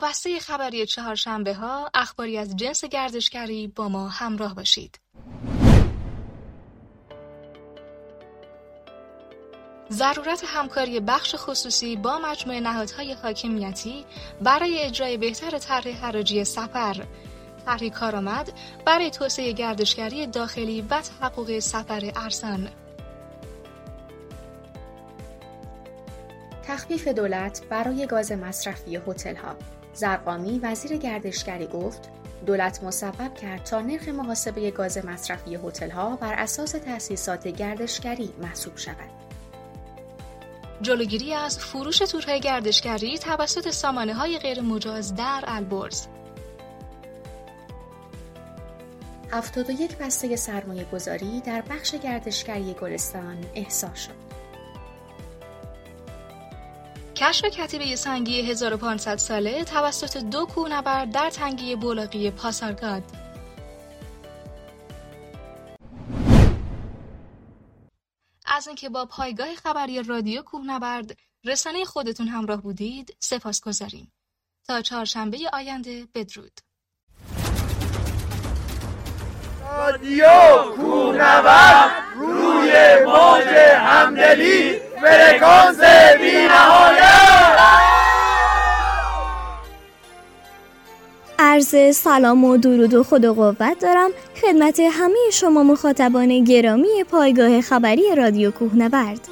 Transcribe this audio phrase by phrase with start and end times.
[0.00, 5.00] با بسته خبری چهارشنبه ها اخباری از جنس گردشگری با ما همراه باشید.
[9.90, 14.04] ضرورت همکاری بخش خصوصی با مجموعه نهادهای حاکمیتی
[14.42, 17.06] برای اجرای بهتر طرح حراجی سفر.
[17.66, 18.52] طرحی کارآمد
[18.86, 22.68] برای توسعه گردشگری داخلی و تحقق سفر ارزان
[26.62, 29.56] تخفیف دولت برای گاز مصرفی هتل ها
[29.94, 32.10] زرقامی وزیر گردشگری گفت
[32.46, 38.76] دولت مصوب کرد تا نرخ محاسبه گاز مصرفی هتل ها بر اساس تأسیسات گردشگری محسوب
[38.76, 39.10] شود.
[40.82, 46.06] جلوگیری از فروش تورهای گردشگری توسط سامانه های غیر مجاز در البرز
[49.32, 54.29] 71 بسته سرمایه گذاری در بخش گردشگری گلستان احضار شد.
[57.20, 63.02] کشف کتیبه سنگی 1500 ساله توسط دو کوهنورد در تنگی بولاقی پاسارگاد
[68.46, 74.12] از اینکه با پایگاه خبری رادیو کوهنورد رسانه خودتون همراه بودید سپاس گذاریم.
[74.66, 76.60] تا چهارشنبه آینده بدرود.
[79.70, 80.26] رادیو
[80.76, 82.72] کوهنورد روی
[83.04, 85.80] موج همدلی فرکانس
[91.50, 94.10] عرض سلام و درود و خود و قوت دارم
[94.42, 99.28] خدمت همه شما مخاطبان گرامی پایگاه خبری رادیو کوهنورد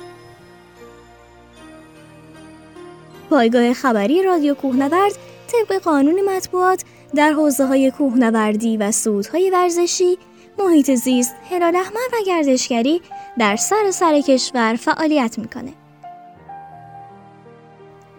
[3.30, 5.12] پایگاه خبری رادیو کوهنورد
[5.52, 10.19] طبق قانون مطبوعات در حوزه های کوهنوردی و سودهای ورزشی
[10.58, 13.03] محیط زیست، هلال احمر و گردشگری
[13.38, 15.72] در سر سر کشور فعالیت می‌کنه.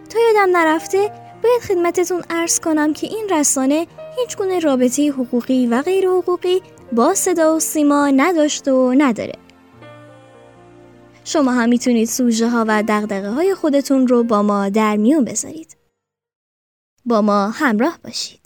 [0.09, 3.87] تا یادم نرفته باید خدمتتون ارز کنم که این رسانه
[4.17, 6.61] هیچ گونه رابطه حقوقی و غیر حقوقی
[6.91, 9.33] با صدا و سیما نداشته و نداره.
[11.23, 15.78] شما هم می‌تونید سوژه ها و دقدقه های خودتون رو با ما در میون بذارید.
[17.05, 18.38] با ما همراه باشید.